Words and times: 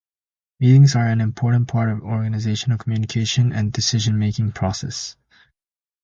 Meetings 0.59 0.95
are 0.95 1.05
an 1.05 1.21
important 1.21 1.67
part 1.67 1.87
of 1.91 2.01
organizational 2.01 2.79
communication 2.79 3.53
and 3.53 3.71
decision-making 3.71 4.51
processes. 4.53 5.15